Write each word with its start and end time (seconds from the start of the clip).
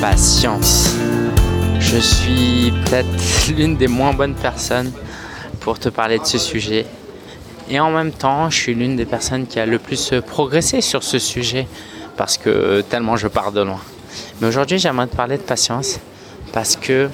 patience. 0.00 0.94
Je 1.80 1.96
suis 1.96 2.70
peut-être 2.84 3.08
l'une 3.56 3.76
des 3.76 3.86
moins 3.86 4.12
bonnes 4.12 4.34
personnes 4.34 4.92
pour 5.60 5.78
te 5.78 5.88
parler 5.88 6.18
de 6.18 6.24
ce 6.24 6.38
sujet. 6.38 6.84
Et 7.70 7.80
en 7.80 7.90
même 7.90 8.12
temps, 8.12 8.50
je 8.50 8.58
suis 8.58 8.74
l'une 8.74 8.96
des 8.96 9.06
personnes 9.06 9.46
qui 9.46 9.58
a 9.58 9.64
le 9.64 9.78
plus 9.78 10.12
progressé 10.26 10.80
sur 10.80 11.02
ce 11.02 11.18
sujet 11.18 11.66
parce 12.16 12.36
que 12.36 12.82
tellement 12.82 13.16
je 13.16 13.28
pars 13.28 13.52
de 13.52 13.62
loin. 13.62 13.80
Mais 14.40 14.48
aujourd'hui, 14.48 14.78
j'aimerais 14.78 15.06
te 15.06 15.16
parler 15.16 15.38
de 15.38 15.42
patience 15.42 15.98
parce 16.52 16.76
que 16.76 17.08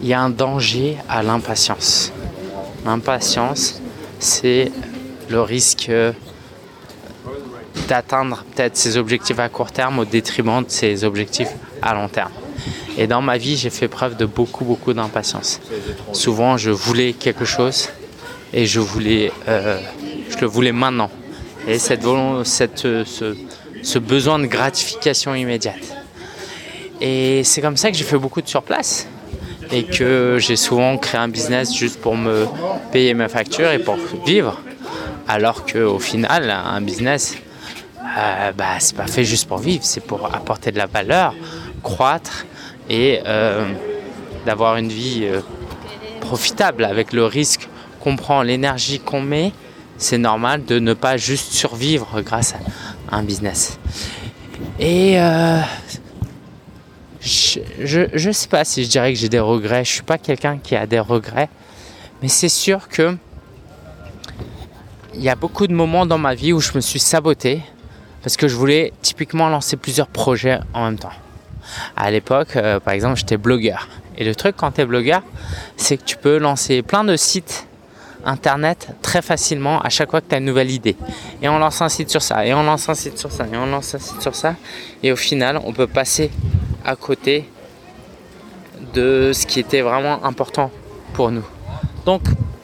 il 0.00 0.08
y 0.08 0.14
a 0.14 0.20
un 0.20 0.30
danger 0.30 0.96
à 1.08 1.22
l'impatience. 1.22 2.12
L'impatience, 2.84 3.80
c'est 4.18 4.70
le 5.28 5.40
risque 5.40 5.90
d'atteindre 7.88 8.44
peut-être 8.54 8.76
ses 8.76 8.96
objectifs 8.96 9.38
à 9.38 9.48
court 9.48 9.72
terme 9.72 9.98
au 9.98 10.04
détriment 10.04 10.62
de 10.62 10.70
ses 10.70 11.04
objectifs 11.04 11.50
à 11.80 11.94
long 11.94 12.08
terme. 12.08 12.32
Et 12.98 13.06
dans 13.06 13.22
ma 13.22 13.38
vie, 13.38 13.56
j'ai 13.56 13.70
fait 13.70 13.88
preuve 13.88 14.16
de 14.16 14.26
beaucoup, 14.26 14.64
beaucoup 14.64 14.92
d'impatience. 14.92 15.60
Souvent, 16.12 16.56
je 16.56 16.70
voulais 16.70 17.12
quelque 17.14 17.44
chose 17.44 17.88
et 18.52 18.66
je 18.66 18.80
voulais, 18.80 19.32
euh, 19.48 19.80
je 20.28 20.38
le 20.38 20.46
voulais 20.46 20.72
maintenant. 20.72 21.10
Et 21.66 21.78
cette, 21.78 22.04
cette 22.44 22.86
ce, 23.82 23.98
besoin 23.98 24.38
de 24.38 24.46
gratification 24.46 25.34
immédiate. 25.34 25.96
Et 27.00 27.42
c'est 27.44 27.60
comme 27.60 27.76
ça 27.76 27.90
que 27.90 27.96
j'ai 27.96 28.04
fait 28.04 28.18
beaucoup 28.18 28.42
de 28.42 28.48
surplace 28.48 29.06
et 29.70 29.84
que 29.84 30.36
j'ai 30.38 30.56
souvent 30.56 30.98
créé 30.98 31.20
un 31.20 31.28
business 31.28 31.74
juste 31.74 32.00
pour 32.00 32.16
me 32.16 32.46
payer 32.92 33.14
mes 33.14 33.28
factures 33.28 33.70
et 33.70 33.78
pour 33.78 33.96
vivre. 34.26 34.60
Alors 35.26 35.64
qu'au 35.64 35.98
final, 35.98 36.50
un 36.50 36.80
business, 36.80 37.36
euh, 38.18 38.52
bah, 38.52 38.78
c'est 38.78 38.96
pas 38.96 39.06
fait 39.06 39.24
juste 39.24 39.48
pour 39.48 39.58
vivre, 39.58 39.84
c'est 39.84 40.04
pour 40.04 40.34
apporter 40.34 40.70
de 40.70 40.78
la 40.78 40.86
valeur, 40.86 41.34
croître 41.82 42.46
et 42.90 43.20
euh, 43.26 43.72
d'avoir 44.44 44.76
une 44.76 44.88
vie 44.88 45.22
euh, 45.24 45.40
profitable 46.20 46.84
avec 46.84 47.12
le 47.12 47.24
risque 47.24 47.68
qu'on 48.00 48.16
prend, 48.16 48.42
l'énergie 48.42 48.98
qu'on 48.98 49.22
met. 49.22 49.52
C'est 49.96 50.18
normal 50.18 50.64
de 50.64 50.78
ne 50.78 50.94
pas 50.94 51.16
juste 51.16 51.52
survivre 51.52 52.20
grâce 52.22 52.54
à 53.10 53.16
un 53.16 53.22
business. 53.22 53.78
Et 54.80 55.16
je 57.20 58.26
ne 58.26 58.32
sais 58.32 58.48
pas 58.48 58.64
si 58.64 58.84
je 58.84 58.88
dirais 58.88 59.12
que 59.12 59.18
j'ai 59.18 59.28
des 59.28 59.38
regrets. 59.38 59.84
Je 59.84 59.92
suis 59.92 60.02
pas 60.02 60.18
quelqu'un 60.18 60.58
qui 60.58 60.74
a 60.74 60.86
des 60.86 60.98
regrets, 60.98 61.48
mais 62.20 62.28
c'est 62.28 62.48
sûr 62.48 62.88
que 62.88 63.16
il 65.14 65.22
y 65.22 65.28
a 65.28 65.36
beaucoup 65.36 65.66
de 65.66 65.74
moments 65.74 66.06
dans 66.06 66.18
ma 66.18 66.34
vie 66.34 66.52
où 66.52 66.60
je 66.60 66.72
me 66.74 66.80
suis 66.80 66.98
saboté 66.98 67.62
parce 68.22 68.36
que 68.36 68.48
je 68.48 68.56
voulais 68.56 68.92
typiquement 69.02 69.48
lancer 69.48 69.76
plusieurs 69.76 70.06
projets 70.06 70.58
en 70.74 70.84
même 70.84 70.98
temps. 70.98 71.12
À 71.96 72.10
l'époque, 72.10 72.56
euh, 72.56 72.80
par 72.80 72.94
exemple, 72.94 73.16
j'étais 73.16 73.36
blogueur. 73.36 73.88
Et 74.16 74.24
le 74.24 74.34
truc 74.34 74.56
quand 74.56 74.72
tu 74.72 74.80
es 74.80 74.86
blogueur, 74.86 75.22
c'est 75.76 75.96
que 75.96 76.04
tu 76.04 76.16
peux 76.16 76.38
lancer 76.38 76.82
plein 76.82 77.04
de 77.04 77.16
sites 77.16 77.66
internet 78.24 78.88
très 79.02 79.22
facilement 79.22 79.80
à 79.80 79.88
chaque 79.88 80.10
fois 80.10 80.20
que 80.20 80.28
tu 80.28 80.34
as 80.34 80.38
une 80.38 80.44
nouvelle 80.44 80.70
idée. 80.70 80.96
Et 81.40 81.48
on 81.48 81.58
lance 81.58 81.82
un 81.82 81.88
site 81.88 82.10
sur 82.10 82.22
ça, 82.22 82.46
et 82.46 82.54
on 82.54 82.62
lance 82.62 82.88
un 82.88 82.94
site 82.94 83.18
sur 83.18 83.32
ça, 83.32 83.46
et 83.52 83.56
on 83.56 83.66
lance 83.66 83.94
un 83.94 83.98
site 83.98 84.22
sur 84.22 84.34
ça. 84.34 84.54
Et 85.02 85.12
au 85.12 85.16
final, 85.16 85.60
on 85.64 85.72
peut 85.72 85.86
passer 85.86 86.30
à 86.84 86.96
côté 86.96 87.48
de 88.94 89.32
ce 89.32 89.46
qui 89.46 89.60
était 89.60 89.80
vraiment 89.80 90.24
important 90.24 90.70
pour 91.14 91.30
nous. 91.30 91.44
Donc, 92.04 92.22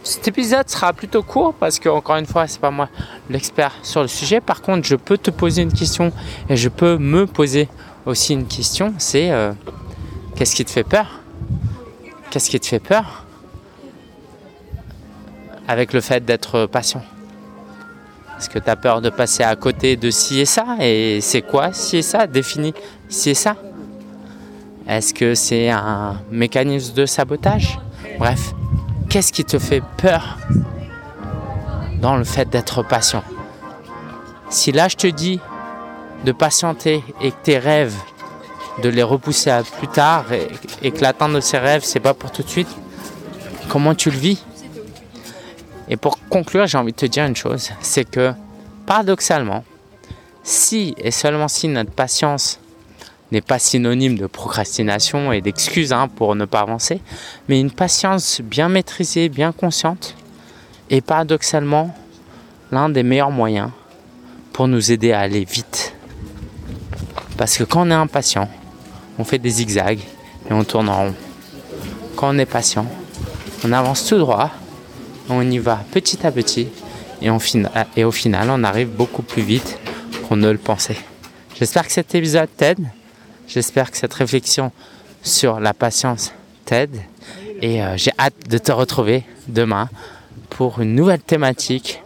cet 0.09 0.27
épisode 0.27 0.69
sera 0.71 0.95
plutôt 0.95 1.23
court 1.23 1.53
parce 1.53 1.79
que 1.79 1.89
encore 1.91 2.17
une 2.17 2.27
fois, 2.27 2.47
c'est 2.47 2.61
pas 2.61 2.71
moi 2.71 2.89
l'expert 3.29 3.75
sur 3.83 4.01
le 4.01 4.09
sujet. 4.09 4.41
Par 4.41 4.63
contre, 4.63 4.87
je 4.87 4.97
peux 4.97 5.19
te 5.19 5.31
poser 5.31 5.63
une 5.63 5.73
question 5.73 6.13
et 6.49 6.57
je 6.57 6.71
peux 6.71 6.97
me 6.97 7.27
poser 7.27 7.69
aussi 8.07 8.33
une 8.33 8.47
question. 8.47 8.95
C'est 8.97 9.31
euh, 9.31 9.53
qu'est-ce 10.35 10.57
qui 10.57 10.65
te 10.65 10.71
fait 10.71 10.83
peur? 10.83 11.21
Qu'est-ce 12.31 12.49
qui 12.49 12.59
te 12.59 12.67
fait 12.67 12.79
peur 12.79 13.27
avec 15.67 15.93
le 15.93 16.01
fait 16.01 16.25
d'être 16.25 16.65
patient? 16.65 17.03
Est-ce 18.39 18.49
que 18.49 18.59
tu 18.59 18.71
as 18.71 18.77
peur 18.77 19.03
de 19.03 19.11
passer 19.11 19.43
à 19.43 19.55
côté 19.57 19.97
de 19.97 20.11
ci 20.11 20.41
et 20.41 20.47
ça? 20.47 20.77
Et 20.81 21.21
c'est 21.21 21.43
quoi 21.43 21.75
ci 21.75 21.99
et 21.99 22.03
ça? 22.03 22.27
Définis 22.27 22.75
ci 23.11 23.31
et 23.31 23.35
ça? 23.35 23.57
Est-ce 24.87 25.13
que 25.13 25.35
c'est 25.35 25.69
un 25.69 26.19
mécanisme 26.31 26.95
de 26.95 27.05
sabotage? 27.05 27.79
Bref, 28.19 28.55
Qu'est-ce 29.09 29.33
qui 29.33 29.45
te 29.45 29.59
fait 29.59 29.83
peur 29.97 30.39
dans 32.03 32.17
le 32.17 32.25
fait 32.25 32.49
d'être 32.51 32.83
patient? 32.83 33.25
Si 34.51 34.71
là 34.71 34.89
je 34.89 34.97
te 34.97 35.07
dis 35.07 35.41
de 36.25 36.33
patienter 36.33 37.03
et 37.23 37.31
que 37.31 37.37
tes 37.43 37.59
rêves, 37.59 37.97
de 38.83 38.91
les 38.91 39.03
repousser 39.03 39.51
à 39.51 39.63
plus 39.63 39.89
tard 39.89 40.27
et, 40.83 40.91
que 40.91 41.01
l'atteinte 41.01 41.33
de 41.33 41.41
ces 41.41 41.57
rêves, 41.57 41.85
c'est 41.85 42.01
pas 42.01 42.13
pour 42.13 42.31
tout 42.31 42.43
de 42.43 42.49
suite, 42.49 42.69
comment 43.71 43.95
tu 43.95 44.11
le 44.11 44.19
vis? 44.19 44.45
Et 45.89 45.97
pour 45.97 46.19
conclure, 46.29 46.67
j'ai 46.67 46.77
envie 46.77 46.93
de 46.93 46.99
te 46.99 47.07
dire 47.07 47.25
une 47.25 47.37
chose, 47.37 47.71
c'est 47.81 48.09
que 48.09 48.33
paradoxalement, 48.85 49.65
si 50.43 50.95
et 50.99 51.13
seulement 51.13 51.49
si 51.49 51.69
notre 51.69 51.93
patience 51.93 52.61
n'est 53.33 53.41
pas 53.41 53.59
synonyme 53.59 54.17
de 54.17 54.27
procrastination 54.27 55.33
et 55.33 55.41
d'excuses 55.41 55.93
hein, 55.93 56.09
pour 56.09 56.35
ne 56.35 56.45
pas 56.45 56.61
avancer, 56.61 57.01
mais 57.49 57.61
une 57.61 57.71
patience 57.71 58.41
bien 58.43 58.69
maîtrisée, 58.69 59.29
bien 59.29 59.53
consciente, 59.53 60.15
est 60.91 61.01
paradoxalement 61.01 61.95
l'un 62.73 62.89
des 62.89 63.03
meilleurs 63.03 63.31
moyens 63.31 63.71
pour 64.53 64.69
nous 64.69 64.91
aider 64.91 65.13
à 65.13 65.21
aller 65.21 65.45
vite. 65.45 65.95
Parce 67.37 67.57
que 67.57 67.65
quand 67.65 67.87
on 67.87 67.91
est 67.91 67.95
impatient, 67.95 68.49
on 69.19 69.25
fait 69.25 69.39
des 69.39 69.51
zigzags 69.51 70.01
et 70.49 70.53
on 70.53 70.65
tourne 70.65 70.89
en 70.89 71.05
rond. 71.05 71.15
Quand 72.17 72.35
on 72.35 72.39
est 72.39 72.47
patient, 72.47 72.87
on 73.65 73.73
avance 73.73 74.07
tout 74.07 74.19
droit, 74.19 74.51
on 75.29 75.49
y 75.49 75.59
va 75.59 75.81
petit 75.93 76.27
à 76.27 76.33
petit 76.33 76.69
et, 77.23 77.31
et 77.97 78.05
au 78.05 78.11
final, 78.13 78.49
on 78.51 78.65
arrive 78.65 78.89
beaucoup 78.89 79.23
plus 79.23 79.43
vite 79.43 79.79
qu'on 80.29 80.37
ne 80.37 80.51
le 80.51 80.59
pensait. 80.59 80.99
J'espère 81.59 81.87
que 81.87 81.93
cet 81.93 82.15
épisode 82.15 82.49
t'aide. 82.57 82.89
J'espère 83.49 83.91
que 83.91 83.97
cette 83.97 84.15
réflexion 84.15 84.71
sur 85.23 85.59
la 85.59 85.73
patience 85.73 86.33
t'aide 86.65 87.01
et 87.61 87.83
euh, 87.83 87.97
j'ai 87.97 88.13
hâte 88.19 88.49
de 88.49 88.59
te 88.59 88.71
retrouver 88.71 89.25
demain 89.49 89.89
pour 90.51 90.81
une 90.81 90.95
nouvelle 90.95 91.21
thématique 91.21 92.03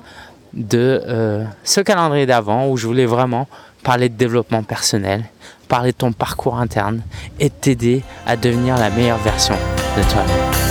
de 0.53 1.03
euh, 1.07 1.45
ce 1.65 1.81
calendrier 1.81 2.27
d'avant 2.27 2.69
où 2.69 2.77
je 2.77 2.87
voulais 2.87 3.07
vraiment 3.07 3.49
parler 3.83 4.09
de 4.09 4.15
développement 4.15 4.63
personnel, 4.63 5.25
parler 5.69 5.93
de 5.93 5.97
ton 5.97 6.13
parcours 6.13 6.59
interne 6.59 7.03
et 7.41 7.51
t'aider 7.51 8.03
à 8.27 8.37
devenir 8.37 8.77
la 8.79 8.91
meilleure 8.91 9.19
version 9.19 9.57
de 9.97 10.03
toi-même. 10.11 10.62